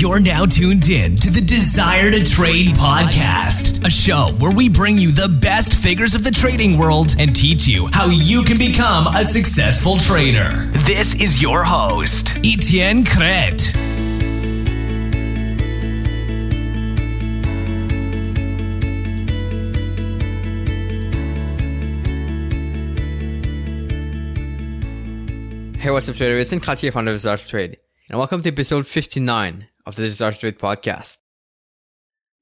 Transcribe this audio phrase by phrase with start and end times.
[0.00, 4.96] You're now tuned in to the Desire to Trade podcast, a show where we bring
[4.96, 9.06] you the best figures of the trading world and teach you how you can become
[9.08, 10.48] a successful trader.
[10.86, 13.74] This is your host, Etienne Crete.
[25.78, 26.38] Hey, what's up, trader?
[26.38, 27.76] It's Etienne Crete, founder of Desire to Trade,
[28.08, 31.18] and welcome to episode 59 of the Desire Trade podcast.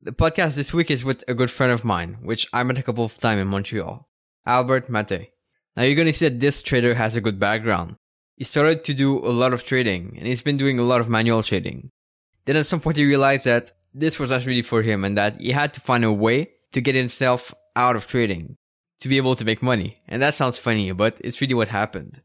[0.03, 2.83] The podcast this week is with a good friend of mine, which I met a
[2.83, 4.07] couple of times in Montreal,
[4.45, 5.31] Albert Mate.
[5.75, 7.97] Now, you're going to see that this trader has a good background.
[8.37, 11.09] He started to do a lot of trading, and he's been doing a lot of
[11.09, 11.89] manual trading.
[12.45, 15.41] Then at some point, he realized that this was not really for him, and that
[15.41, 18.59] he had to find a way to get himself out of trading
[19.01, 20.03] to be able to make money.
[20.07, 22.21] And that sounds funny, but it's really what happened.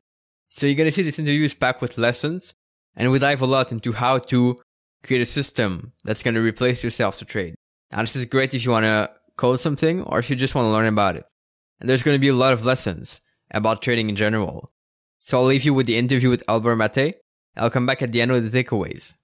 [0.49, 2.55] So you're to see this interview is packed with lessons
[2.95, 4.59] and we dive a lot into how to
[5.03, 7.55] create a system that's going to replace yourself to trade.
[7.91, 10.65] Now this is great if you want to code something or if you just want
[10.65, 11.25] to learn about it.
[11.79, 14.71] And there's going to be a lot of lessons about trading in general.
[15.19, 17.15] So I'll leave you with the interview with Albert Mate.
[17.55, 19.15] I'll come back at the end with the takeaways.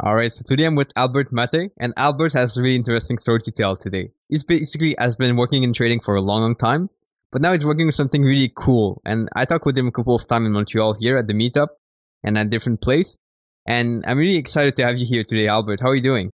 [0.00, 3.40] All right, so today I'm with Albert Mate, and Albert has a really interesting story
[3.40, 4.10] to tell today.
[4.28, 6.88] He's basically has been working in trading for a long, long time,
[7.32, 9.02] but now he's working with something really cool.
[9.04, 11.68] And I talked with him a couple of times in Montreal here at the meetup
[12.22, 13.18] and at different place.
[13.68, 15.80] And I'm really excited to have you here today, Albert.
[15.82, 16.30] How are you doing?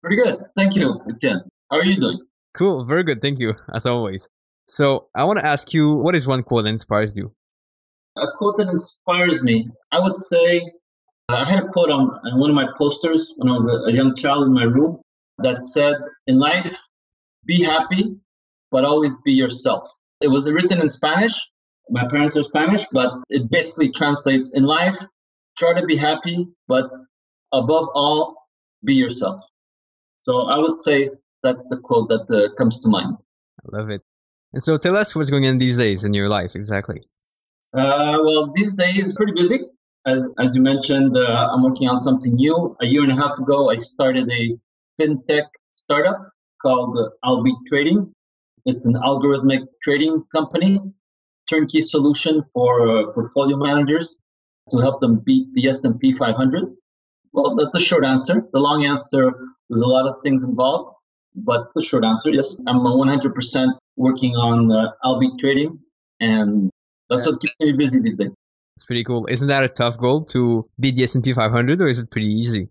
[0.00, 0.38] Pretty good.
[0.56, 1.42] Thank you, Etienne.
[1.70, 2.18] How are you doing?
[2.54, 2.86] Cool.
[2.86, 3.20] Very good.
[3.20, 4.26] Thank you, as always.
[4.68, 7.34] So I want to ask you, what is one quote that inspires you?
[8.16, 10.62] A quote that inspires me, I would say,
[11.28, 13.90] uh, I had a quote on, on one of my posters when I was a,
[13.90, 14.98] a young child in my room
[15.38, 16.74] that said, In life,
[17.44, 18.16] be happy,
[18.70, 19.90] but always be yourself.
[20.22, 21.34] It was written in Spanish.
[21.90, 24.98] My parents are Spanish, but it basically translates in life,
[25.62, 26.90] try to be happy, but
[27.52, 28.48] above all,
[28.84, 29.38] be yourself.
[30.18, 31.10] So I would say
[31.44, 33.16] that's the quote that uh, comes to mind.
[33.64, 34.02] I love it.
[34.52, 37.00] And so tell us what's going on these days in your life exactly.
[37.74, 39.60] Uh, well, these days, pretty busy.
[40.04, 42.76] As, as you mentioned, uh, I'm working on something new.
[42.82, 44.42] A year and a half ago, I started a
[45.00, 46.28] fintech startup
[46.60, 48.12] called Albi Trading.
[48.66, 50.80] It's an algorithmic trading company,
[51.48, 54.16] turnkey solution for uh, portfolio managers
[54.70, 56.64] to help them beat the S&P 500.
[57.32, 58.46] Well, that's a short answer.
[58.52, 59.32] The long answer,
[59.68, 60.94] there's a lot of things involved,
[61.34, 65.78] but the short answer, yes, I'm 100% working on uh, Albi Trading,
[66.20, 66.70] and
[67.08, 68.30] that's what keeps me busy these days.
[68.76, 69.26] It's pretty cool.
[69.28, 72.68] Isn't that a tough goal to beat the S&P 500, or is it pretty easy?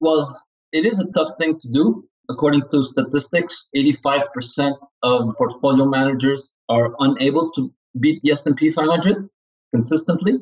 [0.00, 0.40] Well,
[0.72, 2.04] it is a tough thing to do.
[2.30, 9.28] According to statistics, 85% of portfolio managers are unable to beat the S&P 500
[9.74, 10.34] consistently,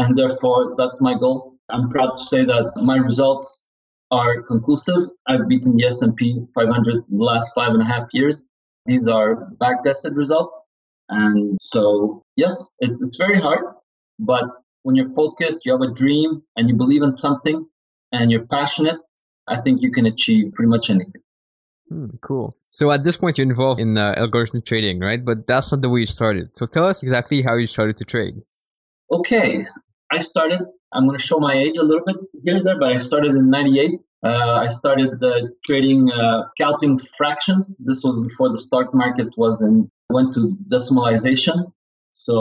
[0.00, 1.56] and therefore that's my goal.
[1.68, 3.68] I'm proud to say that my results
[4.10, 5.02] are conclusive.
[5.28, 8.46] I've beaten the S&P 500 the last five and a half years.
[8.86, 10.56] These are back-tested results,
[11.08, 13.60] and so yes, it, it's very hard,
[14.18, 14.44] but
[14.82, 17.66] when you're focused, you have a dream, and you believe in something,
[18.10, 18.96] and you're passionate,
[19.46, 21.20] I think you can achieve pretty much anything.
[21.90, 22.56] Hmm, cool.
[22.70, 25.22] So at this point, you're involved in uh, algorithmic trading, right?
[25.22, 26.54] But that's not the way you started.
[26.54, 28.36] So tell us exactly how you started to trade.
[29.12, 29.66] Okay,
[30.12, 30.60] I started.
[30.92, 33.36] I'm going to show my age a little bit here and there, but I started
[33.36, 34.00] in '98.
[34.22, 37.74] Uh, I started uh, trading uh, scalping fractions.
[37.78, 41.72] This was before the stock market was in went to decimalization.
[42.10, 42.34] So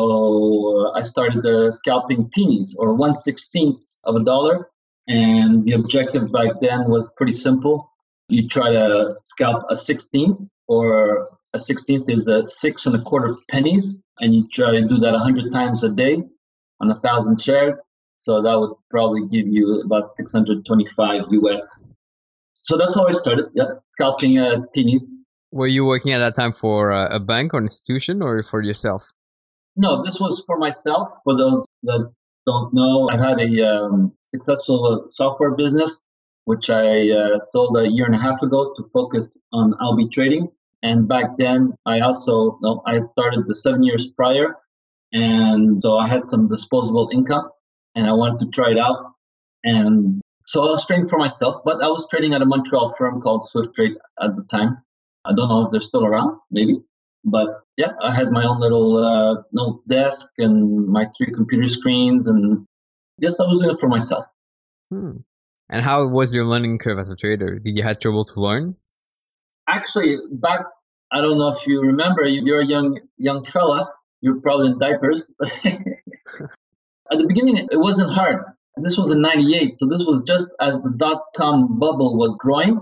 [0.93, 4.69] uh, I started uh, scalping teenies or one sixteenth of a dollar,
[5.07, 7.91] and the objective back then was pretty simple.
[8.29, 13.35] You try to scalp a sixteenth, or a sixteenth is a six and a quarter
[13.49, 16.23] pennies, and you try to do that a hundred times a day
[16.81, 17.75] on a thousand shares.
[18.17, 21.91] So that would probably give you about 625 US.
[22.61, 23.45] So that's how I started.
[23.53, 25.03] Yeah, scalping uh, teenies.
[25.51, 29.11] Were you working at that time for uh, a bank or institution or for yourself?
[29.75, 31.09] No, this was for myself.
[31.23, 32.11] For those that
[32.45, 36.05] don't know, I've had a um, successful software business,
[36.45, 40.49] which I uh, sold a year and a half ago to focus on Albi trading.
[40.83, 44.55] And back then, I also, no, I had started the seven years prior.
[45.11, 47.49] And so I had some disposable income
[47.95, 49.13] and I wanted to try it out.
[49.63, 53.21] And so I was trading for myself, but I was trading at a Montreal firm
[53.21, 54.77] called Swift Trade at the time.
[55.25, 56.77] I don't know if they're still around, maybe.
[57.25, 62.27] But yeah, I had my own little uh, little desk and my three computer screens,
[62.27, 62.65] and
[63.17, 64.25] yes, I was doing it for myself.
[64.89, 65.17] Hmm.
[65.67, 67.59] And how was your learning curve as a trader?
[67.59, 68.77] Did you have trouble to learn?
[69.67, 70.61] Actually, back
[71.11, 73.91] I don't know if you remember, you're a young young fella.
[74.21, 75.27] You're probably in diapers.
[77.11, 78.43] At the beginning, it wasn't hard.
[78.77, 79.77] This was in 98.
[79.77, 82.79] So this was just as the dot com bubble was growing.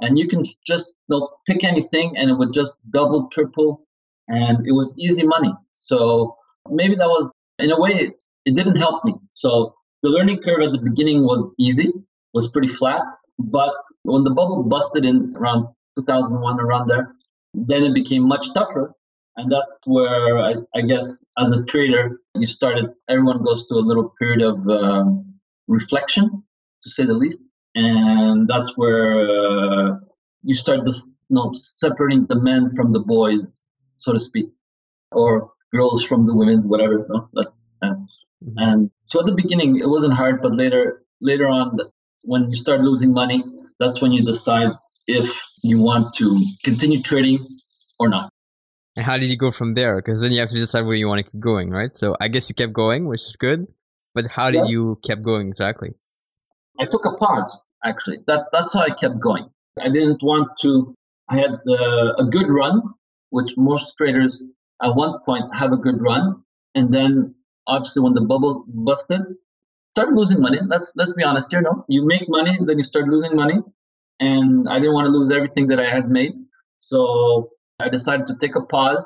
[0.00, 3.86] And you can just you know, pick anything and it would just double, triple.
[4.28, 5.52] And it was easy money.
[5.72, 6.36] So
[6.68, 8.12] maybe that was, in a way, it,
[8.44, 9.14] it didn't help me.
[9.32, 11.92] So the learning curve at the beginning was easy,
[12.32, 13.02] was pretty flat.
[13.38, 15.66] But when the bubble busted in around
[15.98, 17.14] 2001, around there,
[17.54, 18.94] then it became much tougher.
[19.36, 23.86] And that's where I, I guess as a trader, you started, everyone goes to a
[23.86, 25.34] little period of um,
[25.68, 26.42] reflection,
[26.82, 27.40] to say the least.
[27.74, 29.96] And that's where uh,
[30.42, 33.62] you start this, you know, separating the men from the boys,
[33.96, 34.48] so to speak,
[35.12, 37.06] or girls from the women, whatever.
[37.08, 37.28] Know?
[37.32, 38.58] That's, uh, mm-hmm.
[38.58, 41.78] And so at the beginning, it wasn't hard, but later, later on,
[42.22, 43.44] when you start losing money,
[43.78, 44.72] that's when you decide
[45.06, 47.46] if you want to continue trading
[47.98, 48.32] or not.
[48.96, 49.96] And how did you go from there?
[49.96, 51.94] Because then you have to decide where you want to keep going, right?
[51.96, 53.66] So I guess you kept going, which is good.
[54.14, 54.70] But how did yeah.
[54.70, 55.94] you keep going exactly?
[56.78, 57.66] I took a pause.
[57.84, 59.48] Actually, that that's how I kept going.
[59.80, 60.94] I didn't want to.
[61.28, 62.82] I had uh, a good run,
[63.30, 64.42] which most traders
[64.82, 66.42] at one point have a good run,
[66.74, 67.34] and then
[67.66, 69.20] obviously when the bubble busted,
[69.92, 70.58] start losing money.
[70.66, 71.62] Let's let's be honest here.
[71.62, 73.60] No, you make money, then you start losing money,
[74.18, 76.32] and I didn't want to lose everything that I had made.
[76.78, 79.04] So I decided to take a pause,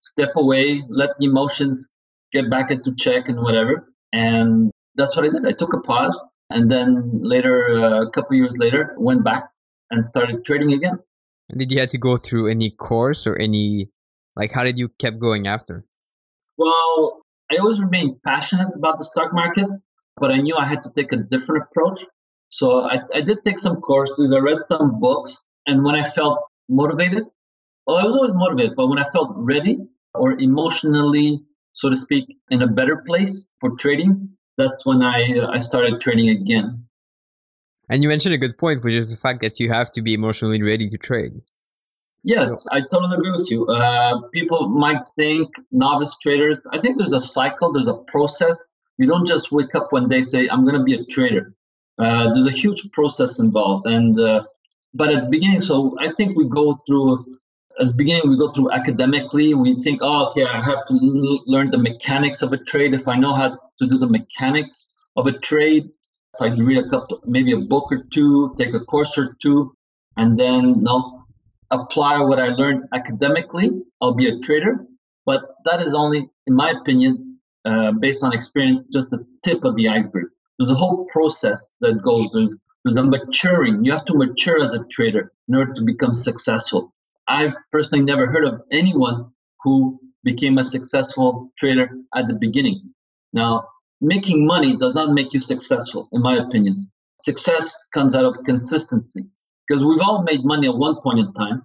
[0.00, 1.92] step away, let the emotions
[2.32, 3.92] get back into check and whatever.
[4.12, 5.46] And that's what I did.
[5.46, 6.18] I took a pause
[6.50, 9.44] and then later, uh, a couple years later, went back
[9.90, 10.98] and started trading again.
[11.48, 13.88] And did you have to go through any course or any,
[14.36, 15.84] like, how did you keep going after?
[16.56, 19.66] Well, I always remained passionate about the stock market,
[20.16, 22.04] but I knew I had to take a different approach.
[22.50, 26.40] So I, I did take some courses, I read some books, and when I felt
[26.68, 27.24] motivated,
[27.86, 29.78] well, I was always motivated, but when I felt ready
[30.14, 31.42] or emotionally,
[31.72, 36.28] so to speak, in a better place for trading, that's when I I started trading
[36.28, 36.84] again.
[37.88, 40.14] And you mentioned a good point, which is the fact that you have to be
[40.14, 41.32] emotionally ready to trade.
[42.24, 42.58] Yes, so.
[42.70, 43.66] I totally agree with you.
[43.66, 46.58] Uh, people might think novice traders.
[46.70, 48.62] I think there's a cycle, there's a process.
[48.98, 51.54] You don't just wake up one day and say I'm going to be a trader.
[51.98, 54.44] Uh, there's a huge process involved, and uh,
[54.94, 57.24] but at the beginning, so I think we go through
[57.80, 60.94] at the beginning we go through academically we think oh okay i have to
[61.46, 62.94] learn the mechanics of a trade.
[62.94, 65.88] If i know how to do the mechanics of a trade
[66.34, 69.36] if i can read a couple maybe a book or two take a course or
[69.40, 69.74] two
[70.16, 71.24] and then you know,
[71.70, 73.70] apply what i learned academically
[74.00, 74.86] i'll be a trader.
[75.24, 79.76] But that is only in my opinion uh, based on experience just the tip of
[79.76, 80.26] the iceberg.
[80.58, 82.54] There's a whole process that goes there's,
[82.84, 83.84] there's a maturing.
[83.84, 86.92] You have to mature as a trader in order to become successful
[87.32, 89.32] I've personally never heard of anyone
[89.62, 92.92] who became a successful trader at the beginning.
[93.32, 93.68] Now,
[94.02, 96.90] making money does not make you successful, in my opinion.
[97.18, 99.24] Success comes out of consistency
[99.66, 101.64] because we've all made money at one point in time.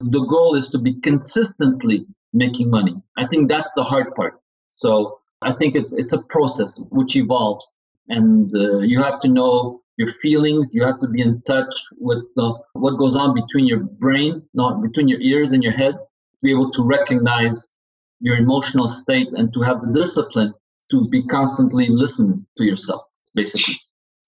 [0.00, 2.94] The goal is to be consistently making money.
[3.16, 4.34] I think that's the hard part.
[4.68, 7.76] So I think it's it's a process which evolves,
[8.08, 10.74] and uh, you have to know your feelings.
[10.74, 15.08] You have to be in touch with what goes on between your brain, not between
[15.08, 17.72] your ears and your head, to be able to recognize
[18.20, 20.54] your emotional state and to have the discipline
[20.90, 23.02] to be constantly listening to yourself,
[23.34, 23.78] basically.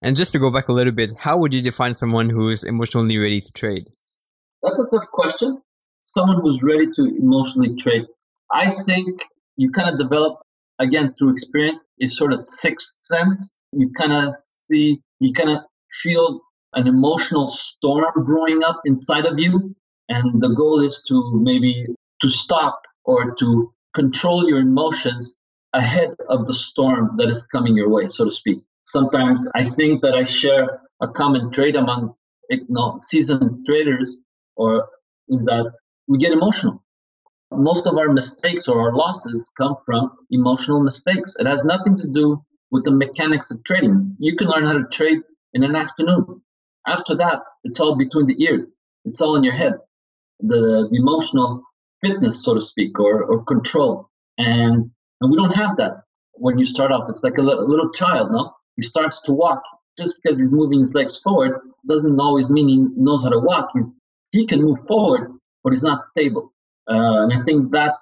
[0.01, 2.63] And just to go back a little bit, how would you define someone who is
[2.63, 3.89] emotionally ready to trade?
[4.63, 5.61] That's a tough question.
[6.01, 8.05] Someone who's ready to emotionally trade.
[8.51, 9.25] I think
[9.57, 10.39] you kind of develop,
[10.79, 13.59] again, through experience, a sort of sixth sense.
[13.71, 15.59] You kind of see you kind of
[16.01, 16.41] feel
[16.73, 19.75] an emotional storm growing up inside of you
[20.07, 21.85] and the goal is to maybe
[22.21, 25.35] to stop or to control your emotions
[25.73, 30.01] ahead of the storm that is coming your way so to speak sometimes i think
[30.01, 32.13] that i share a common trait among
[32.49, 34.15] you know, seasoned traders
[34.55, 34.87] or
[35.29, 35.71] is that
[36.07, 36.83] we get emotional
[37.51, 42.07] most of our mistakes or our losses come from emotional mistakes it has nothing to
[42.07, 44.15] do with the mechanics of trading.
[44.19, 45.19] You can learn how to trade
[45.53, 46.41] in an afternoon.
[46.87, 48.71] After that, it's all between the ears.
[49.05, 49.73] It's all in your head.
[50.39, 51.63] The, the emotional
[52.01, 54.09] fitness, so to speak, or, or control.
[54.37, 54.91] And,
[55.21, 56.03] and we don't have that
[56.33, 57.09] when you start off.
[57.09, 58.53] It's like a little, little child, no?
[58.75, 59.61] He starts to walk.
[59.97, 63.69] Just because he's moving his legs forward doesn't always mean he knows how to walk.
[63.73, 63.97] He's,
[64.31, 66.53] he can move forward, but he's not stable.
[66.89, 67.95] Uh, and I think that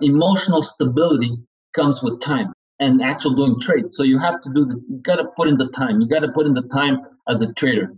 [0.00, 1.36] emotional stability
[1.74, 3.96] comes with time and actual doing trades.
[3.96, 6.00] So you have to do the, you got to put in the time.
[6.00, 7.92] You got to put in the time as a trader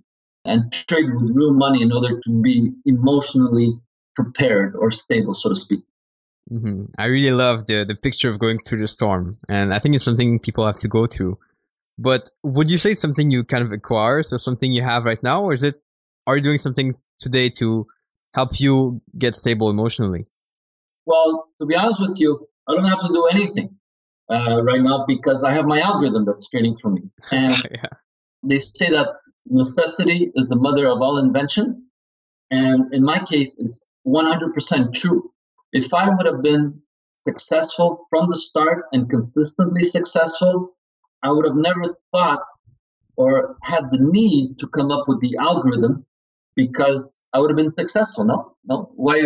[0.44, 3.78] and trade with real money in order to be emotionally
[4.14, 5.80] prepared or stable, so to speak.
[6.50, 6.86] Mm-hmm.
[6.98, 10.04] I really love the the picture of going through the storm, and I think it's
[10.04, 11.38] something people have to go through.
[11.96, 15.22] But would you say it's something you kind of acquire, so something you have right
[15.22, 15.80] now, or is it
[16.26, 17.86] are you doing something today to
[18.34, 20.26] help you get stable emotionally?
[21.06, 23.76] Well, to be honest with you, I don't have to do anything
[24.30, 27.02] uh, right now because I have my algorithm that's trading for me.
[27.32, 27.86] And yeah.
[28.42, 29.08] they say that
[29.46, 31.80] necessity is the mother of all inventions.
[32.50, 35.30] And in my case, it's 100% true.
[35.72, 36.80] If I would have been
[37.12, 40.76] successful from the start and consistently successful,
[41.22, 42.42] I would have never thought
[43.16, 46.06] or had the need to come up with the algorithm
[46.64, 48.24] because I would have been successful.
[48.24, 48.90] No, no.
[48.94, 49.18] Why,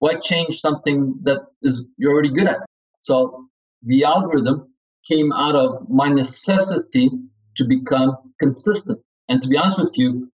[0.00, 2.60] why change something that is you're already good at?
[3.00, 3.46] So
[3.82, 4.58] the algorithm
[5.10, 7.10] came out of my necessity
[7.56, 9.00] to become consistent.
[9.28, 10.30] And to be honest with you,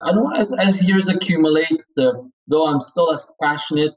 [0.00, 2.12] I don't as, as years accumulate, uh,
[2.46, 3.94] though I'm still as passionate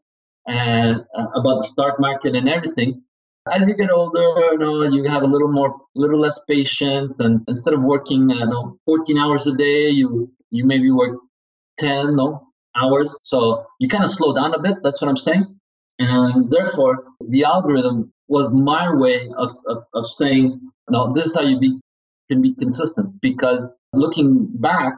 [0.48, 3.04] and uh, about the stock market and everything.
[3.52, 7.42] As you get older, you know, you have a little more, little less patience, and
[7.48, 11.18] instead of working, you know, 14 hours a day, you you maybe work
[11.82, 13.14] 10 no, hours.
[13.22, 14.78] So you kind of slow down a bit.
[14.84, 15.60] That's what I'm saying.
[16.00, 20.60] And therefore, the algorithm was my way of, of, of saying,
[20.90, 21.80] no, this is how you be,
[22.30, 23.20] can be consistent.
[23.22, 24.94] Because looking back,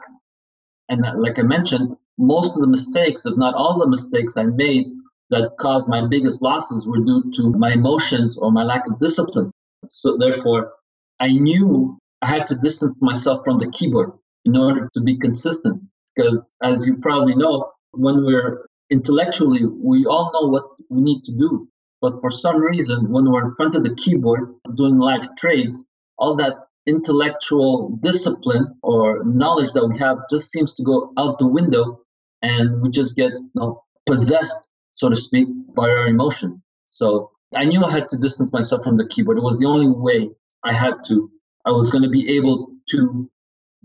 [0.89, 4.85] and like I mentioned, most of the mistakes, if not all the mistakes I made
[5.29, 9.51] that caused my biggest losses were due to my emotions or my lack of discipline.
[9.85, 10.73] So therefore,
[11.19, 14.11] I knew I had to distance myself from the keyboard
[14.45, 15.81] in order to be consistent.
[16.15, 21.31] Because as you probably know, when we're intellectually, we all know what we need to
[21.31, 21.67] do.
[22.01, 25.85] But for some reason, when we're in front of the keyboard doing live trades,
[26.17, 26.55] all that
[26.85, 32.01] intellectual discipline or knowledge that we have just seems to go out the window
[32.41, 36.63] and we just get you know, possessed, so to speak, by our emotions.
[36.87, 39.37] So I knew I had to distance myself from the keyboard.
[39.37, 40.29] It was the only way
[40.63, 41.31] I had to.
[41.65, 43.29] I was going to be able to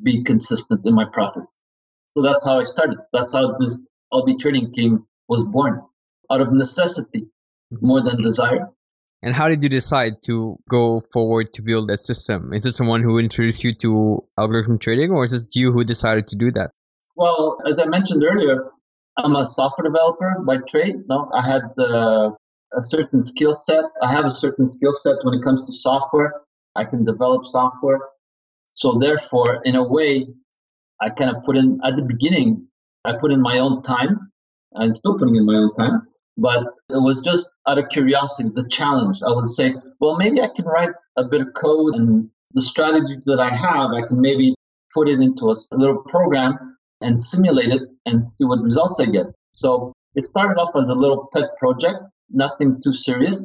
[0.03, 1.61] be consistent in my profits.
[2.19, 2.99] So that's how I started.
[3.13, 5.81] That's how this Albi trading team was born
[6.33, 7.29] out of necessity
[7.81, 8.71] more than desire.
[9.23, 12.53] And how did you decide to go forward to build that system?
[12.53, 16.27] Is it someone who introduced you to algorithm trading or is it you who decided
[16.27, 16.73] to do that?
[17.15, 18.69] Well, as I mentioned earlier,
[19.17, 20.97] I'm a software developer by trade.
[21.09, 22.31] No, I had uh,
[22.77, 23.85] a certain skill set.
[24.03, 26.33] I have a certain skill set when it comes to software.
[26.75, 28.01] I can develop software.
[28.65, 30.27] So therefore, in a way,
[31.01, 32.67] I kind of put in at the beginning,
[33.05, 34.31] I put in my own time.
[34.77, 36.03] I'm still putting in my own time,
[36.37, 39.19] but it was just out of curiosity, the challenge.
[39.27, 43.17] I would say, well, maybe I can write a bit of code and the strategy
[43.27, 44.55] that I have, I can maybe
[44.93, 49.27] put it into a little program and simulate it and see what results I get.
[49.53, 51.99] So it started off as a little pet project,
[52.31, 53.45] nothing too serious.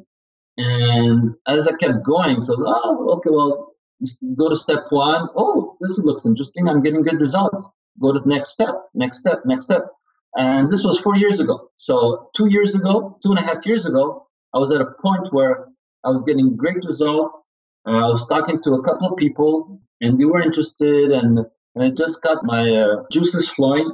[0.57, 3.72] And as I kept going, so, oh, okay, well,
[4.37, 5.29] go to step one.
[5.35, 6.67] Oh, this looks interesting.
[6.67, 7.71] I'm getting good results.
[8.01, 9.83] Go to the next step, next step, next step.
[10.35, 11.69] And this was four years ago.
[11.75, 15.31] So two years ago, two and a half years ago, I was at a point
[15.31, 15.67] where
[16.03, 17.47] I was getting great results.
[17.87, 21.39] Uh, I was talking to a couple of people and they were interested and,
[21.75, 23.91] and I just got my uh, juices flowing.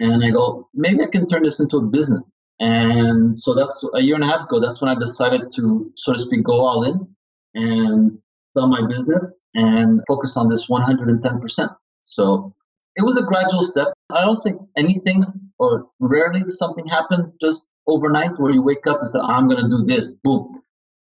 [0.00, 2.30] And I go, maybe I can turn this into a business.
[2.60, 4.60] And so that's a year and a half ago.
[4.60, 7.08] That's when I decided to, so to speak, go all in
[7.54, 8.18] and
[8.54, 11.76] sell my business and focus on this 110%.
[12.04, 12.54] So
[12.96, 13.88] it was a gradual step.
[14.10, 15.24] I don't think anything
[15.58, 19.68] or rarely something happens just overnight where you wake up and say, I'm going to
[19.68, 20.12] do this.
[20.24, 20.52] Boom.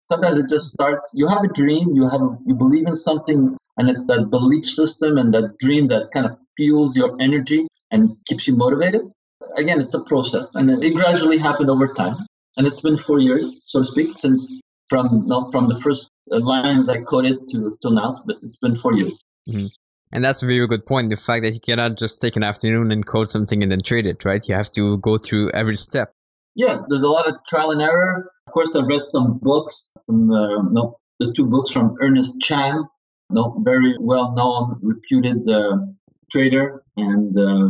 [0.01, 1.09] Sometimes it just starts.
[1.13, 5.17] You have a dream, you have, you believe in something, and it's that belief system
[5.17, 9.01] and that dream that kind of fuels your energy and keeps you motivated.
[9.55, 12.15] Again, it's a process, and it gradually happened over time.
[12.57, 14.51] And it's been four years, so to speak, since
[14.89, 18.15] from not from the first lines I coded to till now.
[18.25, 19.13] But it's been four years.
[19.49, 19.67] Mm-hmm.
[20.11, 21.09] And that's a very good point.
[21.09, 24.05] The fact that you cannot just take an afternoon and code something and then trade
[24.05, 24.45] it, right?
[24.47, 26.13] You have to go through every step.
[26.55, 28.31] Yeah, there's a lot of trial and error.
[28.47, 32.83] Of course, I've read some books, some uh, no, the two books from Ernest Chan,
[33.29, 35.77] no, very well known, reputed uh,
[36.31, 37.69] trader and uh,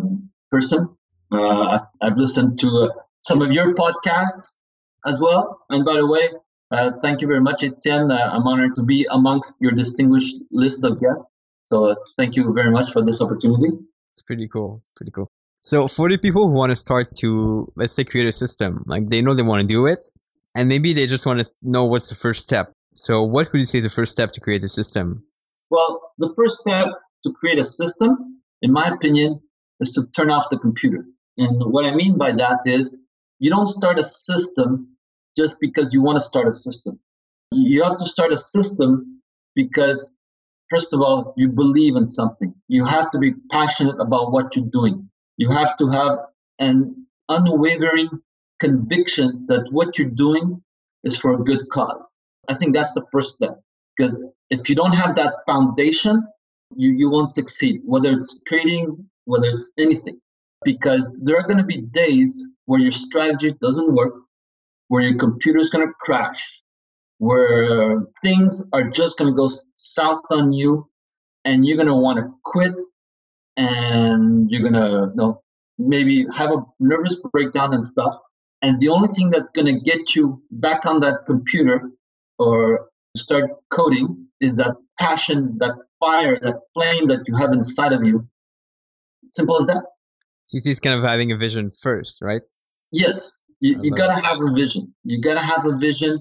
[0.51, 0.89] person.
[1.31, 4.57] Uh, I've listened to uh, some of your podcasts
[5.05, 5.59] as well.
[5.69, 6.29] And by the way,
[6.71, 8.11] uh, thank you very much, Etienne.
[8.11, 11.25] Uh, I'm honored to be amongst your distinguished list of guests.
[11.65, 13.77] So uh, thank you very much for this opportunity.
[14.13, 14.81] It's pretty cool.
[14.95, 15.27] Pretty cool.
[15.61, 19.09] So for the people who want to start to, let's say, create a system, like
[19.09, 20.07] they know they want to do it,
[20.55, 22.71] and maybe they just want to know what's the first step.
[22.93, 25.23] So what would you say is the first step to create a system?
[25.69, 26.87] Well, the first step
[27.23, 29.41] to create a system, in my opinion,
[29.79, 31.05] is to turn off the computer.
[31.37, 32.97] And what I mean by that is
[33.39, 34.96] you don't start a system
[35.37, 36.99] just because you want to start a system.
[37.51, 39.21] You have to start a system
[39.55, 40.13] because
[40.69, 42.53] first of all, you believe in something.
[42.67, 45.09] You have to be passionate about what you're doing.
[45.37, 46.17] You have to have
[46.59, 48.09] an unwavering
[48.59, 50.61] conviction that what you're doing
[51.03, 52.15] is for a good cause.
[52.49, 53.61] I think that's the first step.
[53.95, 56.25] Because if you don't have that foundation,
[56.75, 60.19] you, you won't succeed, whether it's trading, whether it's anything.
[60.63, 64.13] Because there are going to be days where your strategy doesn't work,
[64.87, 66.61] where your computer is going to crash,
[67.17, 70.87] where things are just going to go south on you,
[71.45, 72.73] and you're going to want to quit,
[73.55, 75.41] and you're going to you know,
[75.77, 78.15] maybe have a nervous breakdown and stuff.
[78.61, 81.91] And the only thing that's going to get you back on that computer
[82.39, 88.03] or start coding is that passion, that fire, that flame that you have inside of
[88.03, 88.27] you.
[89.29, 89.83] Simple as that.
[90.47, 92.41] CC is kind of having a vision first, right?
[92.91, 93.43] Yes.
[93.59, 94.93] You, you gotta have a vision.
[95.03, 96.19] You gotta have a vision.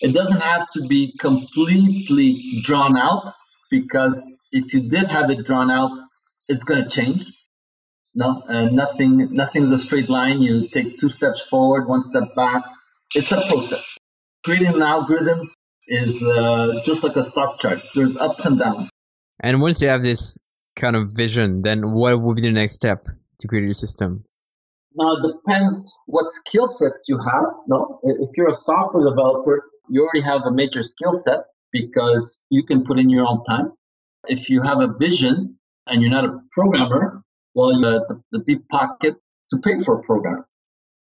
[0.00, 3.32] It doesn't have to be completely drawn out
[3.70, 4.22] because
[4.52, 5.90] if you did have it drawn out,
[6.48, 7.24] it's gonna change.
[8.14, 9.34] No, uh, nothing.
[9.34, 10.40] Nothing's a straight line.
[10.40, 12.62] You take two steps forward, one step back.
[13.14, 13.84] It's a process.
[14.44, 15.50] Creating an algorithm
[15.88, 17.80] is uh, just like a stock chart.
[17.94, 18.90] There's ups and downs.
[19.40, 20.38] And once you have this
[20.76, 23.06] kind of vision, then what would be the next step
[23.40, 24.24] to create your system?
[24.94, 27.46] Now it depends what skill sets you have.
[27.66, 32.64] No, if you're a software developer, you already have a major skill set because you
[32.64, 33.72] can put in your own time.
[34.28, 37.22] If you have a vision and you're not a programmer,
[37.54, 39.20] well, you have the, the deep pocket
[39.50, 40.46] to pay for a programmer.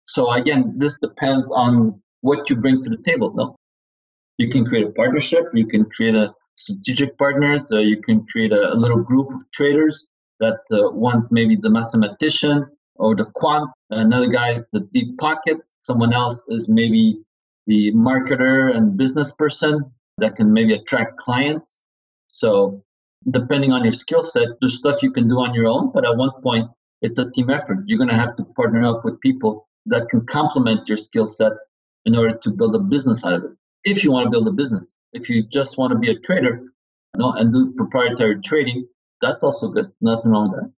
[0.06, 3.32] So again, this depends on what you bring to the table.
[3.34, 3.56] No,
[4.38, 5.44] you can create a partnership.
[5.52, 7.70] You can create a strategic partners.
[7.70, 10.06] Uh, you can create a, a, little group of traders
[10.40, 16.12] that uh, maybe the mathematician or the quant, another guy is the deep pockets, someone
[16.12, 17.18] else is maybe
[17.66, 21.84] the marketer and business person that can maybe attract clients.
[22.26, 22.84] So
[23.30, 26.16] depending on your skill set, there's stuff you can do on your own, but at
[26.16, 26.70] one point
[27.02, 27.78] it's a team effort.
[27.86, 31.52] You're going to have to partner up with people that can complement your skill set
[32.04, 33.50] in order to build a business out of it.
[33.84, 36.62] If you want to build a business, if you just want to be a trader
[37.14, 38.86] you know, and do proprietary trading,
[39.20, 39.92] that's also good.
[40.00, 40.72] Nothing wrong with that.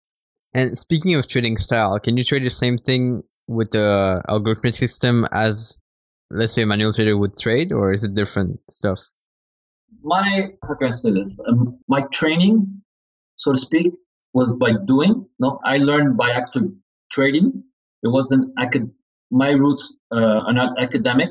[0.55, 5.27] And speaking of trading style, can you trade the same thing with the algorithmic system
[5.33, 5.81] as,
[6.31, 9.01] let's say, a manual trader would trade, or is it different stuff?
[10.03, 11.41] My, how can I say this?
[11.49, 12.83] Um, my training,
[13.37, 13.93] so to speak,
[14.33, 15.27] was by doing.
[15.39, 16.71] No, I learned by actually
[17.11, 17.65] trading.
[18.03, 18.93] It wasn't acad-
[19.31, 21.31] my roots uh, are not academic.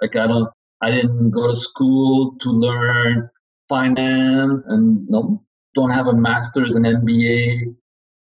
[0.00, 0.48] Like I don't
[0.80, 3.30] I didn't go to school to learn
[3.68, 5.42] finance and no,
[5.74, 7.74] don't have a master's and MBA.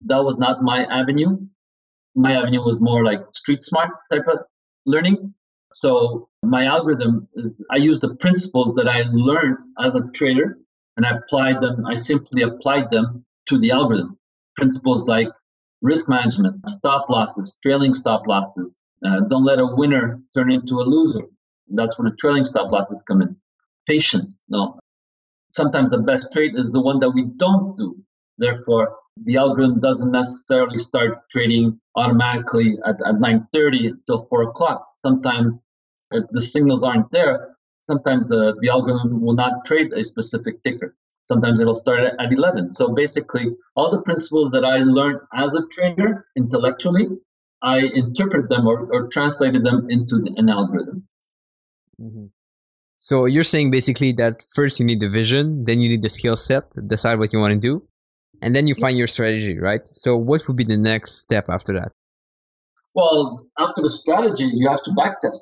[0.05, 1.37] That was not my avenue.
[2.15, 4.39] My avenue was more like street smart type of
[4.85, 5.33] learning.
[5.71, 10.59] So my algorithm is I use the principles that I learned as a trader
[10.95, 11.85] and I applied them.
[11.85, 14.17] I simply applied them to the algorithm.
[14.55, 15.29] Principles like
[15.81, 18.79] risk management, stop losses, trailing stop losses.
[19.05, 21.23] Uh, don't let a winner turn into a loser.
[21.67, 23.35] That's where the trailing stop losses come in.
[23.87, 24.43] Patience.
[24.49, 24.79] No.
[25.49, 27.97] Sometimes the best trade is the one that we don't do.
[28.37, 34.87] Therefore, the algorithm doesn't necessarily start trading automatically at, at 9.30 until 4 o'clock.
[34.95, 35.63] Sometimes
[36.11, 40.95] if the signals aren't there, sometimes the, the algorithm will not trade a specific ticker.
[41.23, 42.71] Sometimes it'll start at, at 11.
[42.73, 47.07] So basically, all the principles that I learned as a trader intellectually,
[47.61, 51.07] I interpret them or, or translated them into an algorithm.
[51.99, 52.25] Mm-hmm.
[52.97, 56.35] So you're saying basically that first you need the vision, then you need the skill
[56.35, 57.87] set, decide what you want to do,
[58.41, 59.87] and then you find your strategy, right?
[59.87, 61.91] So what would be the next step after that?
[62.93, 65.41] Well, after the strategy, you have to backtest.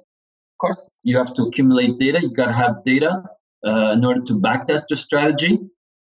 [0.54, 2.22] Of course, you have to accumulate data.
[2.22, 3.24] You got to have data
[3.66, 5.60] uh, in order to backtest your strategy.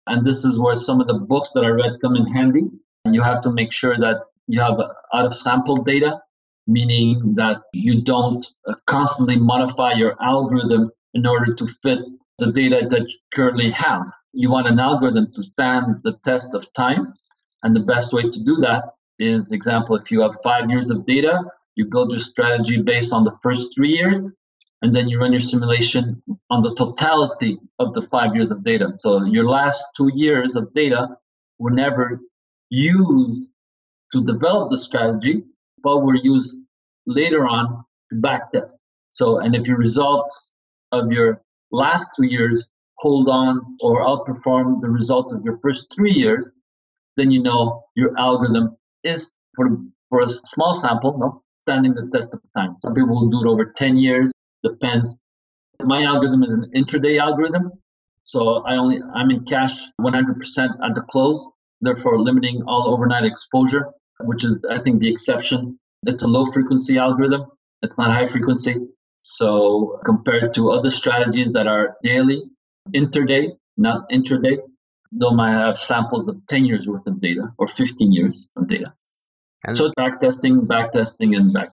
[0.07, 2.63] And this is where some of the books that I read come in handy.
[3.05, 4.79] You have to make sure that you have
[5.13, 6.21] out of sample data
[6.67, 11.99] meaning that you don't uh, constantly modify your algorithm in order to fit
[12.39, 14.03] the data that you currently have.
[14.33, 17.13] You want an algorithm to stand the test of time.
[17.63, 21.05] And the best way to do that is, example, if you have five years of
[21.05, 21.43] data,
[21.75, 24.29] you build your strategy based on the first three years,
[24.81, 28.93] and then you run your simulation on the totality of the five years of data.
[28.97, 31.17] So your last two years of data
[31.57, 32.19] were never
[32.69, 33.41] used
[34.13, 35.43] to develop the strategy,
[35.83, 36.57] but were used
[37.07, 38.73] later on to backtest.
[39.09, 40.51] So, and if your results
[40.91, 46.13] of your last two years hold on or outperform the results of your first three
[46.13, 46.51] years,
[47.15, 49.69] then you know your algorithm is for
[50.09, 52.75] for a small sample, no, standing the test of time.
[52.79, 54.31] Some people will do it over 10 years,
[54.63, 55.19] depends.
[55.81, 57.71] My algorithm is an intraday algorithm.
[58.23, 61.45] So I only I'm in cash 100% at the close,
[61.81, 63.87] therefore limiting all overnight exposure,
[64.21, 65.79] which is I think the exception.
[66.05, 67.45] It's a low frequency algorithm.
[67.81, 68.75] It's not high frequency.
[69.17, 72.43] So compared to other strategies that are daily,
[72.93, 74.57] interday, not intraday,
[75.11, 78.93] though might have samples of 10 years worth of data or 15 years of data.
[79.65, 81.71] And so back testing, back testing, and back.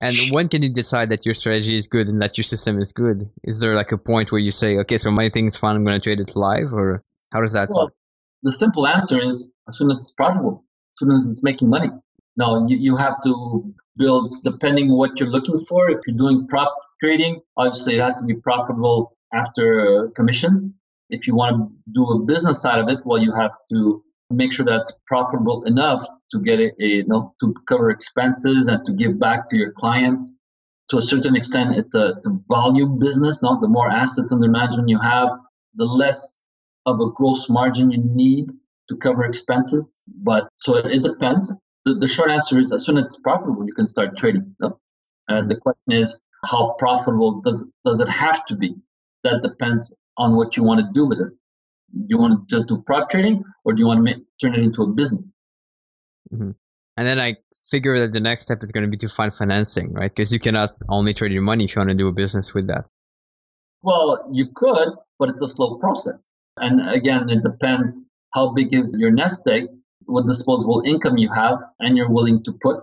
[0.00, 2.92] And when can you decide that your strategy is good and that your system is
[2.92, 3.26] good?
[3.42, 5.84] Is there like a point where you say, okay, so my thing is fine, I'm
[5.84, 7.02] going to trade it live, or
[7.32, 7.94] how does that well, work?
[8.42, 11.88] The simple answer is as soon as it's profitable, as soon as it's making money.
[12.36, 15.88] Now, you, you have to build depending what you're looking for.
[15.88, 20.66] If you're doing prop trading, obviously it has to be profitable after uh, commissions.
[21.10, 24.52] If you want to do a business side of it, well, you have to make
[24.52, 29.18] sure that's profitable enough to get a, you know, to cover expenses and to give
[29.18, 30.40] back to your clients.
[30.90, 33.42] To a certain extent, it's a, it's a volume business.
[33.42, 35.28] No, the more assets under management you have,
[35.74, 36.44] the less
[36.86, 38.50] of a gross margin you need
[38.88, 39.94] to cover expenses.
[40.06, 41.52] But so it, it depends.
[41.84, 44.54] The, the, short answer is as soon as it's profitable, you can start trading.
[44.60, 44.78] No?
[45.28, 48.74] And the question is, how profitable does does it have to be?
[49.24, 51.28] That depends on what you want to do with it.
[51.92, 54.54] Do you want to just do prop trading, or do you want to make, turn
[54.54, 55.30] it into a business?
[56.32, 56.50] Mm-hmm.
[56.96, 57.36] And then I
[57.70, 60.14] figure that the next step is going to be to find financing, right?
[60.14, 62.66] Because you cannot only trade your money if you want to do a business with
[62.68, 62.84] that.
[63.82, 66.26] Well, you could, but it's a slow process.
[66.58, 68.00] And again, it depends
[68.32, 69.64] how big is your nest egg,
[70.06, 72.82] what disposable income you have, and you're willing to put.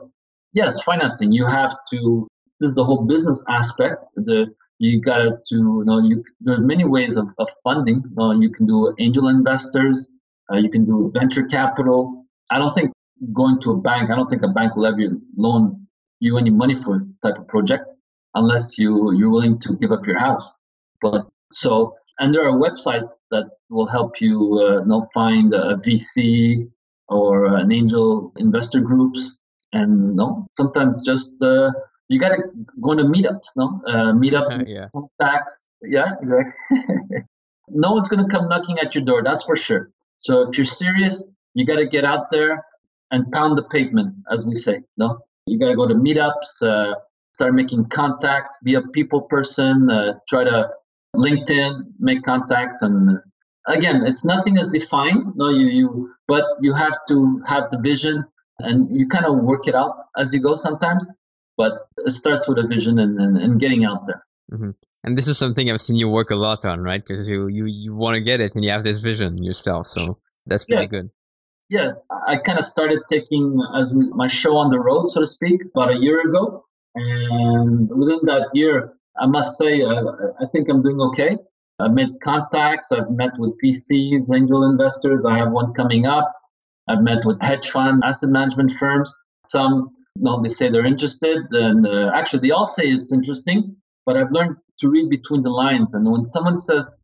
[0.53, 1.31] Yes, financing.
[1.31, 2.27] You have to.
[2.59, 4.03] This is the whole business aspect.
[4.15, 8.03] The you got to you know you there are many ways of, of funding.
[8.17, 10.09] Uh, you can do angel investors.
[10.51, 12.25] Uh, you can do venture capital.
[12.49, 12.91] I don't think
[13.31, 14.09] going to a bank.
[14.09, 14.97] I don't think a bank will ever
[15.37, 15.87] loan
[16.19, 17.85] you any money for type of project
[18.33, 20.47] unless you you're willing to give up your house.
[21.01, 25.77] But so and there are websites that will help you, uh, you know, find a
[25.77, 26.69] VC
[27.07, 29.37] or an angel investor groups.
[29.73, 31.71] And you no, know, sometimes just uh,
[32.11, 32.43] you gotta
[32.81, 33.81] go to meetups, no?
[33.87, 34.87] Uh, meetup yeah.
[34.93, 35.65] contacts.
[35.81, 37.23] Yeah, exactly.
[37.69, 39.91] no one's gonna come knocking at your door, that's for sure.
[40.17, 42.65] So if you're serious, you gotta get out there
[43.11, 44.81] and pound the pavement, as we say.
[44.97, 46.95] No, you gotta go to meetups, uh,
[47.33, 50.69] start making contacts, be a people person, uh, try to
[51.15, 53.19] LinkedIn, make contacts, and
[53.67, 55.25] again, it's nothing is defined.
[55.35, 58.25] No, you you, but you have to have the vision,
[58.59, 61.07] and you kind of work it out as you go sometimes
[61.57, 64.23] but it starts with a vision and, and, and getting out there.
[64.51, 64.71] Mm-hmm.
[65.03, 67.03] And this is something I've seen you work a lot on, right?
[67.05, 69.87] Because you, you, you want to get it and you have this vision yourself.
[69.87, 70.91] So that's pretty yes.
[70.91, 71.09] good.
[71.69, 72.07] Yes.
[72.27, 75.91] I kind of started taking as my show on the road, so to speak, about
[75.91, 76.65] a year ago.
[76.93, 80.03] And within that year, I must say, uh,
[80.39, 81.37] I think I'm doing okay.
[81.79, 82.91] I've made contacts.
[82.91, 85.25] I've met with VCs, angel investors.
[85.25, 86.31] I have one coming up.
[86.87, 89.15] I've met with hedge fund, asset management firms.
[89.45, 93.75] Some no, they say they're interested, and uh, actually they all say it's interesting.
[94.05, 97.01] But I've learned to read between the lines, and when someone says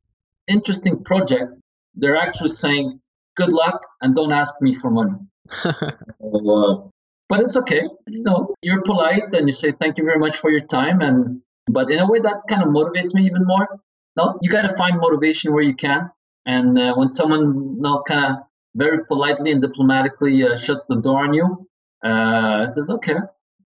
[0.48, 1.54] interesting project,
[1.96, 3.00] they're actually saying
[3.36, 5.17] good luck and don't ask me for money.
[5.63, 6.76] uh,
[7.30, 7.84] but it's okay.
[8.08, 11.41] You know, you're polite and you say thank you very much for your time, and
[11.67, 13.67] but in a way that kind of motivates me even more.
[14.15, 16.10] No, you got to find motivation where you can,
[16.46, 18.38] and uh, when someone you know, kind of
[18.76, 21.67] very politely and diplomatically uh, shuts the door on you,
[22.04, 23.16] uh, says, okay,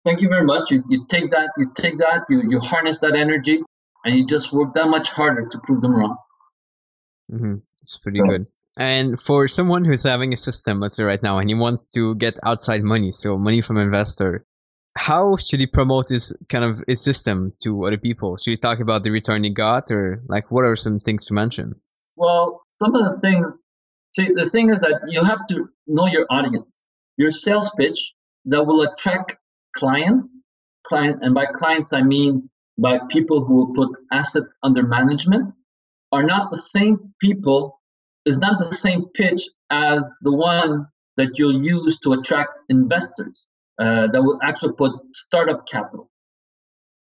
[0.05, 0.71] thank you very much.
[0.71, 3.62] You, you take that, you take that, you, you harness that energy,
[4.05, 6.16] and you just work that much harder to prove them wrong.
[7.33, 7.57] Mm-hmm.
[7.83, 8.27] It's pretty so.
[8.27, 8.47] good.
[8.77, 12.14] And for someone who's having a system, let's say right now, and he wants to
[12.14, 14.45] get outside money, so money from investor,
[14.97, 18.37] how should he promote this kind of his system to other people?
[18.37, 21.35] Should he talk about the return he got, or like what are some things to
[21.35, 21.75] mention?
[22.16, 23.47] Well, some of the things.
[24.16, 26.87] See, the thing is that you have to know your audience.
[27.16, 28.12] Your sales pitch
[28.46, 29.37] that will attract
[29.76, 30.42] clients.
[30.87, 32.48] Client, and by clients, I mean
[32.79, 35.53] by people who will put assets under management,
[36.11, 37.79] are not the same people,
[38.24, 43.46] is not the same pitch as the one that you'll use to attract investors
[43.79, 46.11] uh, that will actually put startup capital.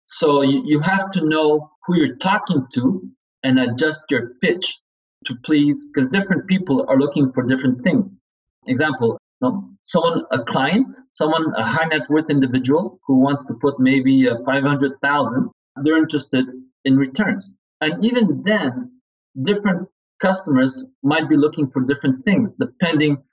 [0.05, 3.07] So you, you have to know who you're talking to
[3.43, 4.79] and adjust your pitch
[5.25, 8.19] to please, because different people are looking for different things.
[8.65, 13.80] Example, no, someone, a client, someone, a high net worth individual who wants to put
[13.80, 15.49] maybe a 500,000,
[15.84, 16.45] they're interested
[16.86, 17.52] in returns.
[17.82, 18.99] And even then,
[19.41, 19.88] different
[20.19, 23.23] customers might be looking for different things depending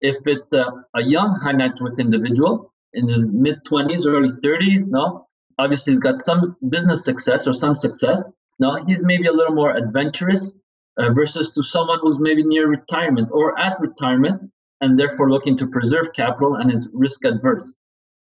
[0.00, 4.84] if it's a, a young high net worth individual in the mid 20s, early 30s,
[4.88, 5.26] no,
[5.58, 8.24] obviously he's got some business success or some success.
[8.58, 10.58] No, he's maybe a little more adventurous
[10.96, 15.66] uh, versus to someone who's maybe near retirement or at retirement and therefore looking to
[15.66, 17.74] preserve capital and is risk adverse.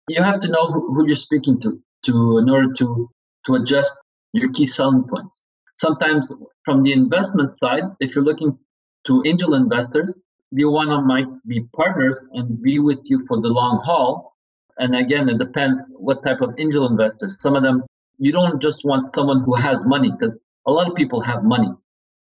[0.08, 3.10] You have to know who, you're speaking to, to in order to
[3.46, 3.92] to adjust
[4.32, 5.42] your key selling points.
[5.76, 6.32] Sometimes
[6.64, 8.58] from the investment side, if you're looking
[9.06, 10.18] to angel investors,
[10.50, 14.34] you want to might be partners and be with you for the long haul.
[14.78, 17.40] And again, it depends what type of angel investors.
[17.40, 17.82] Some of them,
[18.18, 21.70] you don't just want someone who has money because a lot of people have money,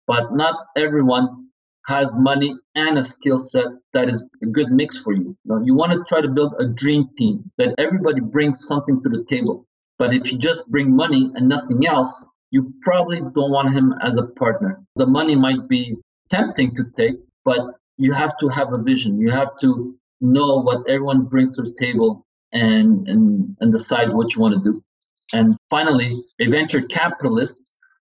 [0.06, 1.47] but not everyone
[1.88, 5.34] has money and a skill set that is a good mix for you.
[5.64, 9.24] You want to try to build a dream team that everybody brings something to the
[9.24, 9.66] table.
[9.98, 14.16] But if you just bring money and nothing else, you probably don't want him as
[14.16, 14.82] a partner.
[14.96, 15.96] The money might be
[16.30, 17.60] tempting to take, but
[17.96, 19.18] you have to have a vision.
[19.18, 24.34] You have to know what everyone brings to the table and, and, and decide what
[24.34, 24.84] you want to do.
[25.32, 27.56] And finally, a venture capitalist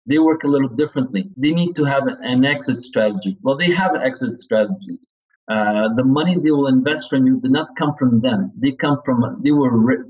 [0.07, 1.31] they work a little differently.
[1.37, 3.37] They need to have an exit strategy.
[3.43, 4.99] Well, they have an exit strategy.
[5.49, 8.53] Uh, the money they will invest from you did not come from them.
[8.57, 10.07] They come from they were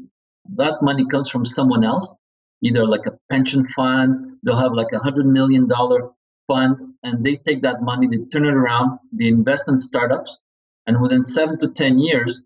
[0.57, 2.15] that money comes from someone else,
[2.63, 4.39] either like a pension fund.
[4.43, 6.11] They'll have like a hundred million dollar
[6.47, 10.41] fund, and they take that money, they turn it around, they invest in startups,
[10.87, 12.43] and within seven to ten years,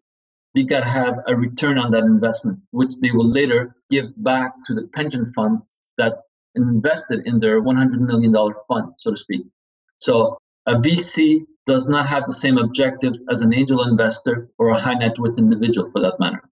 [0.55, 4.53] they got to have a return on that investment, which they will later give back
[4.67, 6.23] to the pension funds that
[6.57, 8.35] invested in their $100 million
[8.69, 9.47] fund, so to speak.
[9.99, 14.81] So a VC does not have the same objectives as an angel investor or a
[14.81, 16.43] high net worth individual for that matter.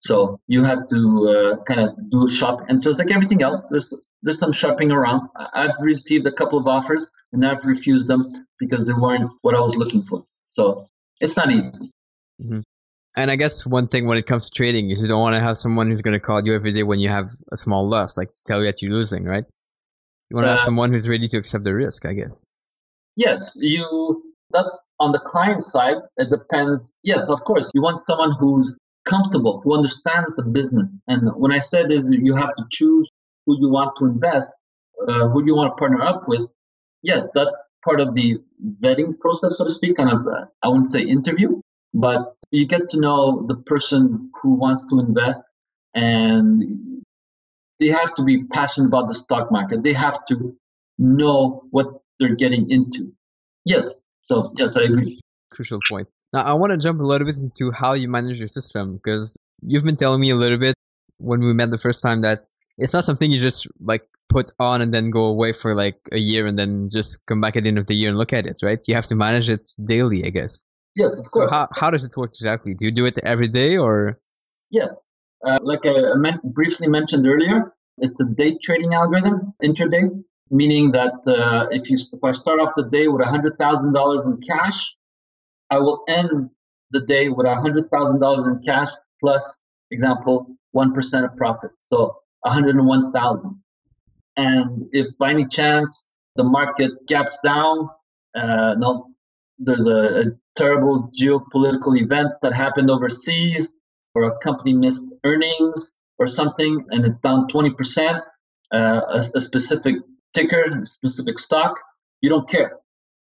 [0.00, 3.94] So you have to uh, kind of do shop, and just like everything else, there's
[4.22, 5.28] there's some shopping around.
[5.36, 9.60] I've received a couple of offers and I've refused them because they weren't what I
[9.60, 10.24] was looking for.
[10.44, 10.88] So
[11.20, 11.90] it's not easy.
[12.40, 12.60] Mm-hmm.
[13.14, 15.40] And I guess one thing when it comes to trading is you don't want to
[15.40, 18.16] have someone who's going to call you every day when you have a small loss,
[18.16, 19.44] like to tell you that you're losing, right?
[20.30, 22.44] You want to uh, have someone who's ready to accept the risk, I guess.
[23.16, 24.22] Yes, you.
[24.50, 25.96] That's on the client side.
[26.18, 26.96] It depends.
[27.02, 30.98] Yes, of course, you want someone who's comfortable, who understands the business.
[31.06, 33.08] And when I said is you have to choose
[33.46, 34.52] who you want to invest,
[35.08, 36.42] uh, who you want to partner up with.
[37.02, 37.50] Yes, that's
[37.84, 38.38] part of the
[38.80, 39.96] vetting process, so to speak.
[39.96, 41.60] Kind of, uh, I wouldn't say interview,
[41.94, 45.42] but you get to know the person who wants to invest
[45.94, 47.02] and
[47.78, 49.82] they have to be passionate about the stock market.
[49.82, 50.56] They have to
[50.98, 51.86] know what
[52.18, 53.12] they're getting into.
[53.64, 54.02] Yes.
[54.22, 55.20] So, yes, I agree.
[55.50, 56.08] Crucial point.
[56.32, 59.36] Now, I want to jump a little bit into how you manage your system because
[59.60, 60.74] you've been telling me a little bit
[61.18, 62.46] when we met the first time that
[62.78, 66.18] it's not something you just like put on and then go away for like a
[66.18, 68.46] year and then just come back at the end of the year and look at
[68.46, 68.80] it, right?
[68.86, 70.64] You have to manage it daily, I guess.
[70.94, 71.50] Yes, of course.
[71.50, 72.74] So how, how does it work exactly?
[72.74, 74.18] Do you do it every day or?
[74.70, 75.08] Yes.
[75.46, 80.08] Uh, like I men- briefly mentioned earlier, it's a day trading algorithm, intraday,
[80.50, 84.24] meaning that uh, if you if I start off the day with hundred thousand dollars
[84.26, 84.94] in cash,
[85.70, 86.50] I will end
[86.90, 88.88] the day with hundred thousand dollars in cash
[89.20, 93.60] plus, example, one percent of profit, so one hundred and one thousand.
[94.36, 97.88] And if by any chance the market gaps down,
[98.34, 99.11] uh, no,
[99.64, 100.24] there's a, a
[100.56, 103.74] terrible geopolitical event that happened overseas
[104.14, 108.22] or a company missed earnings or something and it's down 20%,
[108.72, 109.96] uh, a, a, specific
[110.34, 111.78] ticker, a specific stock,
[112.20, 112.78] you don't care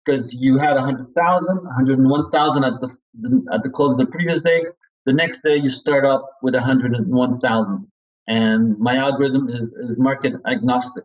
[0.04, 2.88] because you had 100,000, 101,000 at the,
[3.52, 4.64] at the close of the previous day.
[5.06, 7.86] The next day you start up with 101,000.
[8.26, 11.04] And my algorithm is, is market agnostic.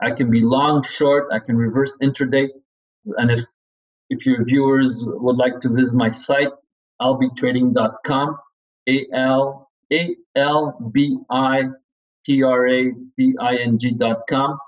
[0.00, 2.48] I can be long, short, I can reverse intraday.
[3.16, 3.44] And if
[4.10, 6.50] if your viewers would like to visit my site,
[7.00, 8.36] albitrading.com,
[8.88, 11.62] A L A L B I
[12.24, 14.58] T R A D I N G.com,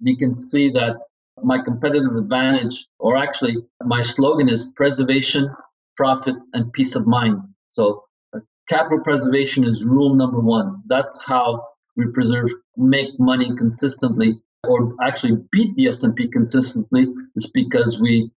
[0.00, 0.96] you can see that
[1.42, 5.54] my competitive advantage, or actually my slogan is preservation,
[5.96, 7.40] profits, and peace of mind.
[7.68, 8.04] So
[8.34, 10.82] uh, capital preservation is rule number one.
[10.86, 17.08] That's how we preserve, make money consistently, or actually beat the S&P consistently.
[17.36, 18.30] Is because we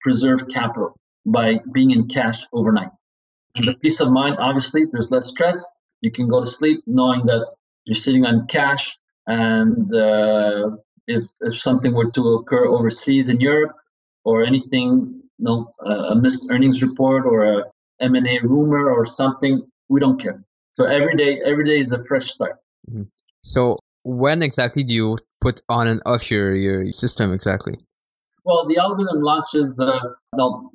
[0.00, 2.90] preserve capital by being in cash overnight.
[3.54, 5.64] And the peace of mind, obviously, there's less stress.
[6.00, 7.46] You can go to sleep knowing that
[7.84, 8.98] you're sitting on cash.
[9.26, 10.70] And uh,
[11.06, 13.76] if, if something were to occur overseas in Europe
[14.24, 17.64] or anything, you know, a missed earnings report or a
[18.00, 20.42] M&A rumor or something, we don't care.
[20.72, 22.56] So every day, every day is a fresh start.
[22.90, 23.02] Mm-hmm.
[23.42, 27.74] So when exactly do you put on and off your, your system exactly?
[28.44, 29.78] Well, the algorithm launches.
[29.78, 29.98] Uh,
[30.34, 30.72] no,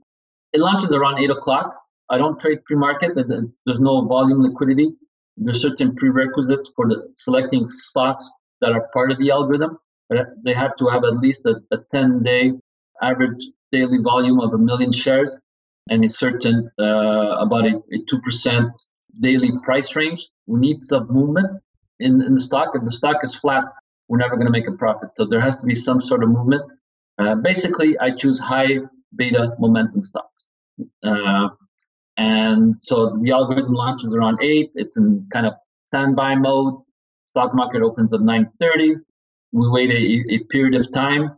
[0.54, 1.76] it launches around eight o'clock.
[2.10, 3.16] I don't trade pre-market.
[3.16, 4.94] There's no volume liquidity.
[5.36, 8.30] There's certain prerequisites for the selecting stocks
[8.62, 9.78] that are part of the algorithm.
[10.10, 12.54] They have to have at least a, a 10-day
[13.02, 15.40] average daily volume of a million shares
[15.90, 18.72] and a certain uh, about a, a 2%
[19.20, 20.28] daily price range.
[20.46, 21.62] We need some movement
[22.00, 22.70] in, in the stock.
[22.74, 23.66] If the stock is flat,
[24.08, 25.16] we're never going to make a profit.
[25.16, 26.64] So there has to be some sort of movement.
[27.18, 28.80] Uh, basically, I choose high
[29.16, 30.48] beta momentum stocks.
[31.04, 31.50] Uh,
[32.18, 34.72] and so the algorithm launches around 8.
[34.76, 35.54] It's in kind of
[35.88, 36.82] standby mode.
[37.28, 38.96] Stock market opens at 9.30.
[39.52, 41.38] We wait a, a period of time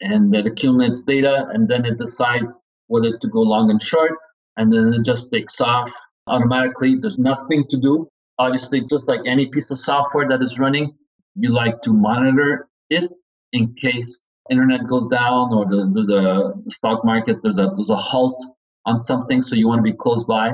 [0.00, 4.12] and it accumulates data and then it decides whether to go long and short.
[4.56, 5.90] And then it just takes off
[6.26, 6.96] automatically.
[6.96, 8.08] There's nothing to do.
[8.38, 10.94] Obviously, just like any piece of software that is running,
[11.34, 13.10] you like to monitor it
[13.52, 17.96] in case internet goes down or the, the, the stock market, there's a, there's a
[17.96, 18.42] halt
[18.84, 19.42] on something.
[19.42, 20.52] So you want to be close by.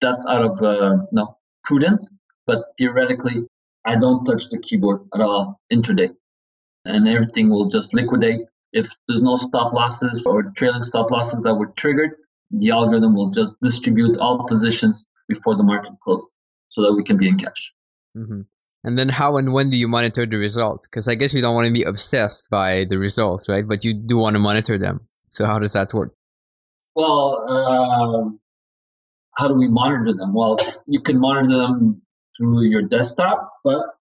[0.00, 2.08] That's out of uh, no prudence.
[2.46, 3.46] But theoretically,
[3.84, 6.10] I don't touch the keyboard at all intraday.
[6.84, 8.40] And everything will just liquidate.
[8.72, 12.12] If there's no stop losses or trailing stop losses that were triggered,
[12.50, 16.34] the algorithm will just distribute all positions before the market closes
[16.68, 17.74] so that we can be in cash.
[18.16, 18.42] Mm-hmm.
[18.88, 20.88] And then how and when do you monitor the results?
[20.88, 23.68] Because I guess you don't want to be obsessed by the results, right?
[23.68, 25.06] But you do want to monitor them.
[25.28, 26.14] So how does that work?
[26.94, 28.30] Well, uh,
[29.36, 30.32] how do we monitor them?
[30.32, 32.00] Well, you can monitor them
[32.34, 33.76] through your desktop, but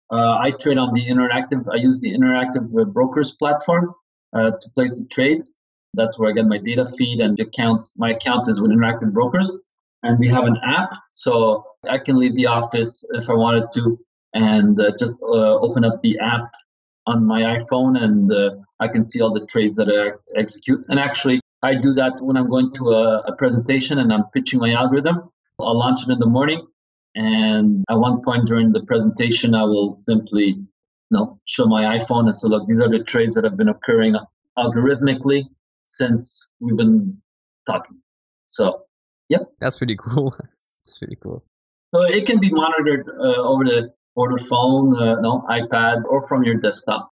[0.09, 1.67] uh, I trade on the interactive.
[1.69, 3.93] I use the interactive brokers platform
[4.31, 5.53] uh, to place the trades.
[5.95, 7.91] That's where I get my data feed and the accounts.
[7.97, 9.51] My account is with Interactive Brokers,
[10.03, 13.99] and we have an app, so I can leave the office if I wanted to,
[14.33, 16.51] and uh, just uh, open up the app
[17.07, 20.85] on my iPhone, and uh, I can see all the trades that I execute.
[20.89, 24.59] And actually, I do that when I'm going to a, a presentation and I'm pitching
[24.59, 25.29] my algorithm.
[25.59, 26.65] I'll launch it in the morning,
[27.15, 30.57] and at one point during the presentation, I will simply
[31.11, 33.67] you know, show my iPhone and say, look, these are the trades that have been
[33.67, 34.15] occurring
[34.57, 35.43] algorithmically
[35.83, 37.21] since we've been
[37.65, 37.97] talking.
[38.47, 38.83] So,
[39.27, 39.39] yeah.
[39.59, 40.33] That's pretty cool.
[40.85, 41.43] That's pretty cool.
[41.93, 46.27] So it can be monitored uh, over the over the phone, uh, no iPad, or
[46.27, 47.11] from your desktop.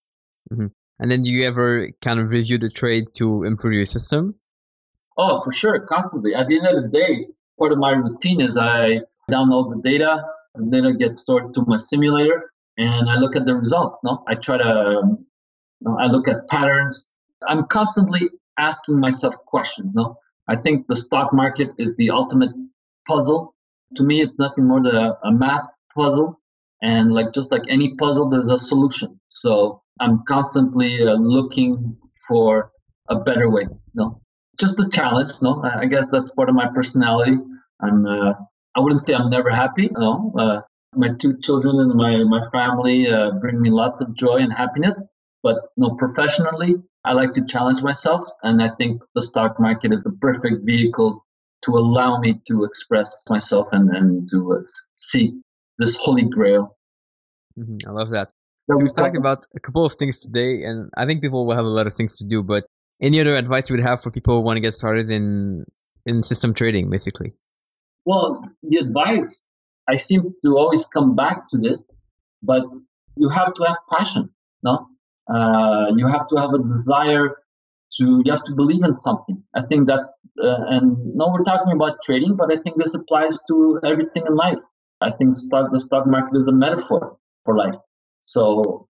[0.53, 0.67] Mm-hmm.
[1.01, 4.35] And then, do you ever kind of review the trade to improve your system?
[5.17, 6.35] Oh, for sure, constantly.
[6.35, 7.27] At the end of the day,
[7.59, 11.77] part of my routine is I download the data, the data gets stored to my
[11.77, 13.99] simulator, and I look at the results.
[14.03, 15.27] No, I try to, um,
[15.99, 17.11] I look at patterns.
[17.49, 19.93] I'm constantly asking myself questions.
[19.95, 20.17] No,
[20.49, 22.51] I think the stock market is the ultimate
[23.07, 23.55] puzzle.
[23.97, 26.38] To me, it's nothing more than a math puzzle,
[26.83, 29.21] and like just like any puzzle, there's a solution.
[29.29, 32.71] So I'm constantly uh, looking for
[33.09, 33.67] a better way.
[33.95, 34.21] No,
[34.59, 35.33] just a challenge.
[35.41, 37.37] No, I guess that's part of my personality.
[37.81, 38.07] I'm.
[38.07, 38.33] Uh,
[38.77, 39.89] I wouldn't say I'm never happy.
[39.91, 40.61] No, uh,
[40.95, 45.01] my two children and my my family uh, bring me lots of joy and happiness.
[45.43, 50.03] But no, professionally, I like to challenge myself, and I think the stock market is
[50.03, 51.25] the perfect vehicle
[51.65, 54.63] to allow me to express myself and, and to uh,
[54.95, 55.41] see
[55.79, 56.77] this holy grail.
[57.59, 57.89] Mm-hmm.
[57.89, 58.31] I love that.
[58.71, 61.65] So we've talked about a couple of things today, and I think people will have
[61.65, 62.43] a lot of things to do.
[62.43, 62.67] But
[63.01, 65.65] any other advice you would have for people who want to get started in
[66.05, 67.31] in system trading, basically?
[68.05, 69.47] Well, the advice
[69.89, 71.91] I seem to always come back to this,
[72.43, 72.63] but
[73.17, 74.31] you have to have passion.
[74.63, 74.87] No,
[75.33, 77.37] uh, you have to have a desire
[77.97, 78.23] to.
[78.25, 79.43] You have to believe in something.
[79.55, 80.13] I think that's
[80.43, 84.35] uh, and no, we're talking about trading, but I think this applies to everything in
[84.35, 84.59] life.
[85.01, 87.77] I think stock the stock market is a metaphor for life.
[88.21, 88.89] So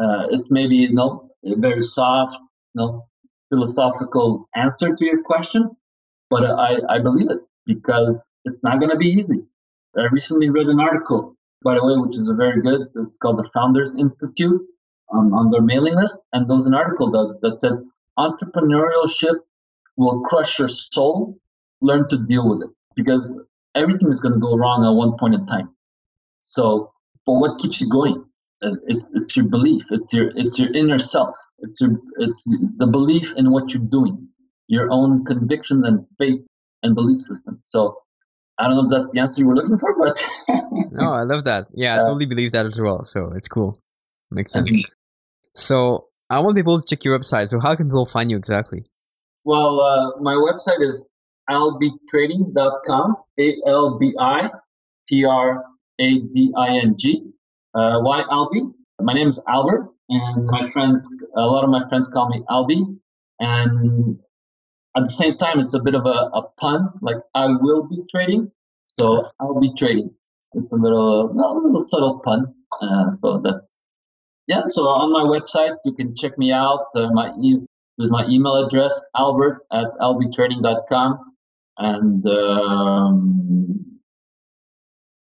[0.00, 2.34] uh, it's maybe you know a very soft,
[2.74, 3.06] you know,
[3.50, 5.70] philosophical answer to your question,
[6.30, 9.42] but I, I believe it because it's not going to be easy.
[9.96, 12.88] I recently read an article, by the way, which is a very good.
[13.06, 14.62] It's called the Founders Institute
[15.10, 17.72] on, on their mailing list, and there was an article that, that said
[18.18, 19.36] entrepreneurship
[19.96, 21.36] will crush your soul.
[21.82, 23.40] Learn to deal with it because
[23.74, 25.74] everything is going to go wrong at one point in time.
[26.40, 26.92] So,
[27.26, 28.24] but what keeps you going?
[28.62, 29.82] Uh, it's it's your belief.
[29.90, 31.34] It's your it's your inner self.
[31.60, 32.44] It's your it's
[32.76, 34.28] the belief in what you're doing,
[34.68, 36.46] your own convictions and faith
[36.82, 37.60] and belief system.
[37.64, 37.96] So
[38.58, 40.22] I don't know if that's the answer you were looking for, but
[40.92, 41.68] no, I love that.
[41.72, 43.04] Yeah, I totally believe that as well.
[43.04, 43.80] So it's cool.
[44.30, 44.68] Makes sense.
[44.68, 44.84] Okay.
[45.56, 47.48] So I want people to check your website.
[47.48, 48.80] So how can people find you exactly?
[49.44, 51.08] Well, uh, my website is
[51.50, 53.16] albitrading.com.
[53.38, 54.50] A L B I
[55.08, 55.64] T R
[55.98, 57.24] A D I N G.
[57.74, 58.62] Uh, why Albi?
[59.00, 62.84] My name is Albert, and my friends, a lot of my friends call me Albi.
[63.38, 64.18] And
[64.96, 68.02] at the same time, it's a bit of a, a pun, like I will be
[68.10, 68.50] trading.
[68.94, 70.10] So I'll be trading.
[70.54, 72.54] It's a little, a little subtle pun.
[72.82, 73.86] Uh, so that's,
[74.46, 74.62] yeah.
[74.66, 76.86] So on my website, you can check me out.
[76.94, 77.64] Uh, my e-
[77.96, 81.29] There's my email address, albert at albitrading.com.
[81.80, 84.00] And um,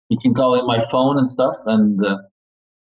[0.08, 1.54] you can call it my phone and stuff.
[1.66, 2.18] And uh,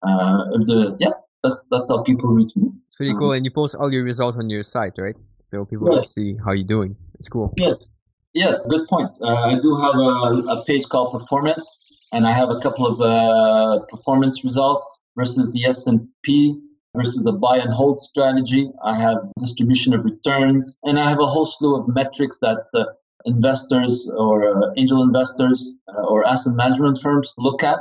[0.02, 1.10] uh, the, yeah,
[1.42, 2.70] that's that's how people reach me.
[2.86, 3.30] It's pretty cool.
[3.30, 5.16] Um, and you post all your results on your site, right?
[5.38, 6.04] So people yes.
[6.04, 6.96] can see how you're doing.
[7.18, 7.52] It's cool.
[7.56, 7.96] Yes.
[8.34, 9.10] Yes, good point.
[9.22, 11.66] Uh, I do have a, a, page called Performance,
[12.12, 16.60] and I have a couple of uh, performance results versus the S&P
[16.94, 18.70] versus the buy and hold strategy.
[18.84, 22.84] I have distribution of returns, and I have a whole slew of metrics that uh,
[23.26, 27.78] investors or uh, angel investors uh, or asset management firms look at,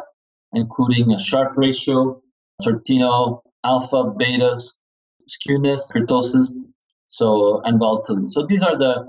[0.53, 2.21] including a Sharpe ratio,
[2.61, 4.63] Sortino, alpha, betas,
[5.29, 6.49] skewness, kurtosis,
[7.05, 8.29] so and volatility.
[8.29, 9.07] So these are the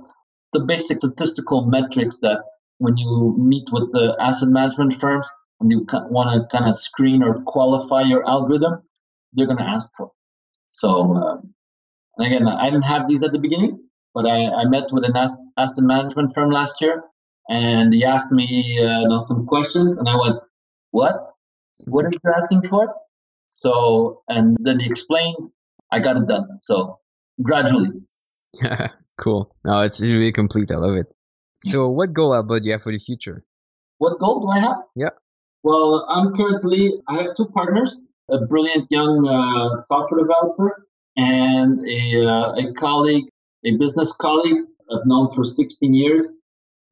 [0.52, 2.38] the basic statistical metrics that
[2.78, 5.26] when you meet with the asset management firms
[5.60, 8.82] and you want to kind of screen or qualify your algorithm,
[9.32, 10.12] they're going to ask for.
[10.66, 11.54] So, um,
[12.18, 13.80] again, I didn't have these at the beginning,
[14.14, 15.38] but I, I met with an asset
[15.78, 17.02] management firm last year,
[17.48, 20.36] and he asked me uh, some questions, and I went,
[20.90, 21.14] "What?
[21.86, 22.94] What are you asking for?"
[23.48, 25.36] So, and then he explained.
[25.92, 26.58] I got it done.
[26.58, 26.98] So,
[27.42, 27.90] gradually.
[28.60, 28.88] Yeah,
[29.18, 29.54] cool.
[29.64, 30.70] No, it's really complete.
[30.70, 31.06] I love it.
[31.64, 33.44] So, what goal, Albert, do you have for the future?
[33.98, 34.76] What goal do I have?
[34.94, 35.10] Yeah.
[35.62, 38.00] Well, I'm currently, I have two partners,
[38.30, 40.86] a brilliant young uh, software developer
[41.16, 43.24] and a, uh, a colleague,
[43.64, 44.60] a business colleague
[44.92, 46.32] I've known for 16 years.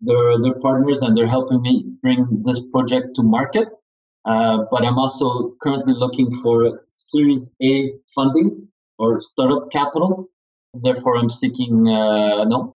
[0.01, 3.69] They're, they're partners and they're helping me bring this project to market.
[4.25, 8.69] Uh, but I'm also currently looking for Series A funding
[8.99, 10.29] or startup capital.
[10.73, 12.75] Therefore, I'm seeking uh, no,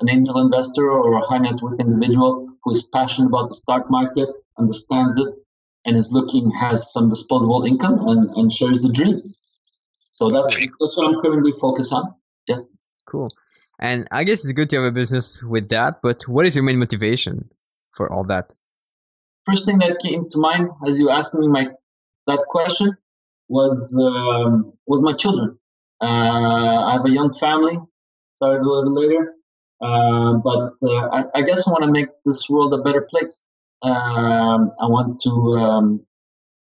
[0.00, 3.90] an angel investor or a high net worth individual who is passionate about the stock
[3.90, 5.28] market, understands it,
[5.86, 9.34] and is looking has some disposable income and, and shares the dream.
[10.12, 12.14] So that's that's what I'm currently focused on.
[12.46, 12.62] Yes.
[13.06, 13.30] Cool.
[13.80, 16.62] And I guess it's good to have a business with that, but what is your
[16.62, 17.48] main motivation
[17.90, 18.52] for all that?
[19.46, 21.68] First thing that came to mind as you asked me my
[22.26, 22.96] that question
[23.48, 25.58] was um, was my children.
[26.02, 27.78] Uh, I have a young family,
[28.36, 29.34] started a little later,
[29.80, 33.44] uh, but uh, I, I, guess I want to make this world a better place.
[33.82, 35.30] Um, I want to.
[35.30, 36.06] Um,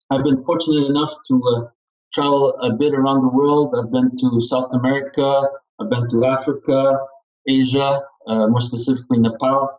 [0.09, 1.67] I've been fortunate enough to uh,
[2.13, 3.75] travel a bit around the world.
[3.77, 5.43] I've been to South America.
[5.81, 6.99] I've been to Africa,
[7.47, 9.69] Asia, uh, more specifically Nepal,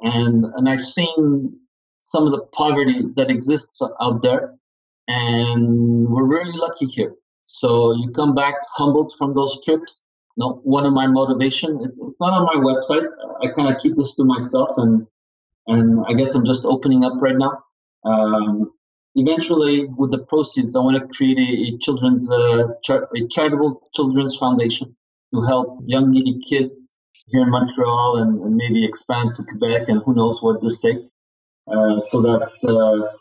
[0.00, 1.58] and and I've seen
[2.00, 4.54] some of the poverty that exists out there,
[5.08, 7.14] and we're really lucky here.
[7.42, 10.04] So you come back humbled from those trips.
[10.36, 11.78] No, one of my motivation.
[12.08, 13.06] It's not on my website.
[13.42, 15.06] I kind of keep this to myself and
[15.66, 17.62] and I guess I'm just opening up right now.
[18.04, 18.72] Um,
[19.14, 23.88] eventually, with the proceeds, I want to create a, a children's uh, char- a charitable
[23.94, 24.96] children's foundation
[25.32, 26.94] to help young needy kids
[27.26, 31.06] here in Montreal and, and maybe expand to Quebec and who knows what this takes,
[31.70, 33.16] uh, so that uh,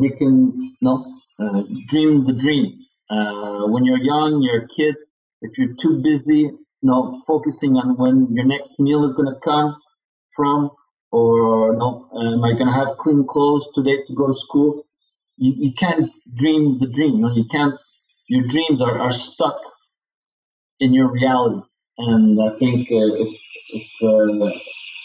[0.00, 2.78] they can know, uh, dream the dream.
[3.10, 4.96] Uh, when you're young, you're a kid.
[5.40, 9.40] If you're too busy, you know, focusing on when your next meal is going to
[9.40, 9.76] come
[10.36, 10.70] from,
[11.10, 14.84] or no, am I going to have clean clothes today to go to school?
[15.38, 17.14] You, you can't dream the dream.
[17.14, 17.74] You, know, you can't.
[18.26, 19.58] Your dreams are, are stuck
[20.80, 21.62] in your reality,
[21.98, 24.58] and I think uh, if if, uh,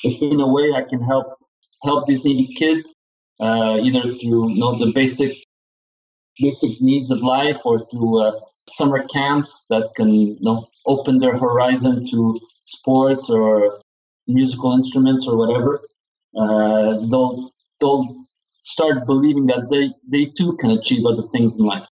[0.04, 1.38] if in a way I can help
[1.84, 2.94] help these needy kids,
[3.40, 5.38] uh, either through you know the basic
[6.40, 11.38] basic needs of life or through uh, summer camps that can you know open their
[11.38, 13.82] horizon to sports or
[14.28, 15.82] musical instruments or whatever
[16.38, 18.16] uh, they'll they'll
[18.66, 21.88] start believing that they they too can achieve other things in life.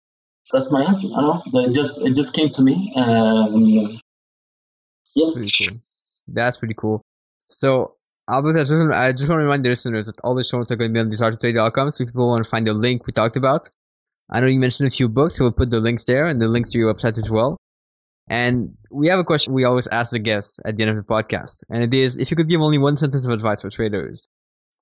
[0.52, 1.08] That's my answer.
[1.16, 1.60] I don't know.
[1.62, 2.94] It just it just came to me.
[2.96, 4.00] Um,
[5.16, 5.34] yes.
[5.34, 5.78] Pretty cool.
[6.28, 7.02] That's pretty cool.
[7.48, 7.96] So
[8.30, 10.72] Albert, I just, I just want to remind the listeners that all the show notes
[10.72, 11.92] are going to be on desiretotrade.com.
[11.92, 13.70] So if people want to find the link we talked about,
[14.30, 16.48] I know you mentioned a few books, so we'll put the links there and the
[16.48, 17.58] links to your website as well.
[18.28, 21.04] And we have a question we always ask the guests at the end of the
[21.04, 21.64] podcast.
[21.72, 24.28] And it is, if you could give only one sentence of advice for traders,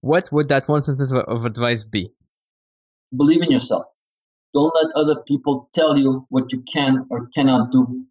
[0.02, 2.12] what would that one sentence of advice be?
[3.16, 3.86] Believe in yourself.
[4.54, 8.06] Don't let other people tell you what you can or cannot do.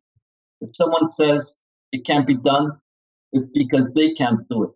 [0.60, 1.62] If someone says
[1.92, 2.72] it can't be done,
[3.32, 4.70] it's because they can't do it.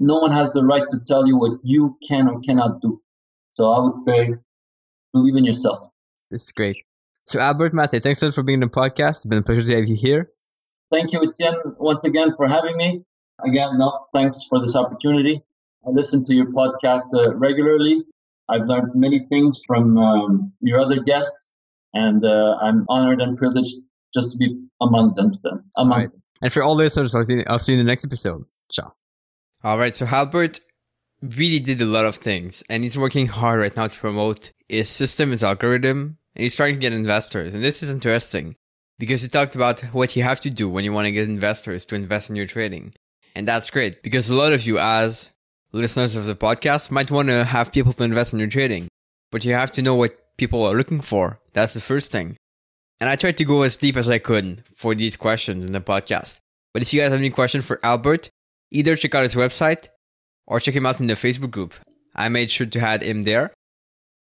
[0.00, 3.00] No one has the right to tell you what you can or cannot do.
[3.50, 4.34] So I would say,
[5.12, 5.90] believe in yourself.
[6.30, 6.76] This is great.
[7.26, 9.10] So Albert Mate, thanks a lot for being on the podcast.
[9.10, 10.26] It's been a pleasure to have you here.
[10.90, 13.02] Thank you, Etienne, once again for having me.
[13.44, 15.42] Again, no, thanks for this opportunity.
[15.86, 18.04] I listen to your podcast uh, regularly.
[18.48, 21.54] I've learned many things from um, your other guests,
[21.92, 23.76] and uh, I'm honored and privileged
[24.12, 25.32] just to be among them.
[25.32, 26.12] So, among right.
[26.12, 26.22] them.
[26.42, 28.44] And for all listeners, I'll see, I'll see you in the next episode.
[28.70, 28.94] Ciao.
[29.62, 29.94] All right.
[29.94, 30.60] So Albert
[31.22, 34.90] really did a lot of things and he's working hard right now to promote his
[34.90, 37.54] system, his algorithm, and he's trying to get investors.
[37.54, 38.56] And this is interesting
[38.98, 41.84] because he talked about what you have to do when you want to get investors
[41.86, 42.94] to invest in your trading.
[43.34, 45.32] And that's great because a lot of you as
[45.78, 48.88] listeners of the podcast might want to have people to invest in your trading,
[49.30, 51.38] but you have to know what people are looking for.
[51.52, 52.36] That's the first thing.
[53.00, 55.80] And I tried to go as deep as I could for these questions in the
[55.80, 56.38] podcast.
[56.72, 58.30] But if you guys have any questions for Albert,
[58.70, 59.88] either check out his website
[60.46, 61.74] or check him out in the Facebook group.
[62.14, 63.52] I made sure to add him there.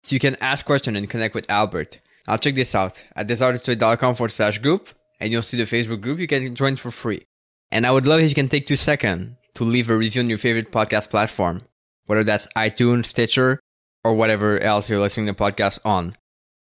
[0.03, 1.99] So you can ask questions and connect with Albert.
[2.27, 4.89] Now check this out at desiretotrade.com forward slash group
[5.19, 6.19] and you'll see the Facebook group.
[6.19, 7.23] You can join for free.
[7.71, 10.29] And I would love if you can take two seconds to leave a review on
[10.29, 11.61] your favorite podcast platform,
[12.05, 13.59] whether that's iTunes, Stitcher,
[14.03, 16.13] or whatever else you're listening to podcasts on.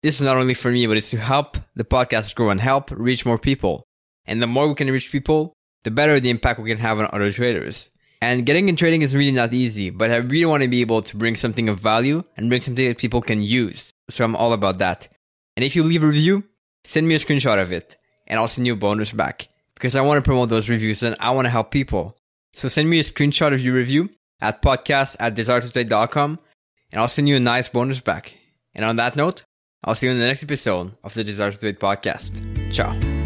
[0.03, 2.91] This is not only for me, but it's to help the podcast grow and help
[2.91, 3.83] reach more people.
[4.25, 5.53] And the more we can reach people,
[5.83, 7.89] the better the impact we can have on other traders.
[8.21, 11.01] And getting in trading is really not easy, but I really want to be able
[11.01, 13.91] to bring something of value and bring something that people can use.
[14.09, 15.07] So I'm all about that.
[15.55, 16.43] And if you leave a review,
[16.83, 17.95] send me a screenshot of it
[18.27, 21.15] and I'll send you a bonus back because I want to promote those reviews and
[21.19, 22.17] I want to help people.
[22.53, 24.09] So send me a screenshot of your review
[24.41, 26.39] at podcast at desiretotrade.com
[26.91, 28.35] and I'll send you a nice bonus back.
[28.73, 29.43] And on that note,
[29.83, 32.73] I'll see you in the next episode of the Desire to Trade podcast.
[32.73, 33.16] Ciao.